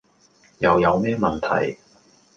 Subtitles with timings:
[0.57, 1.77] 又有咩問題?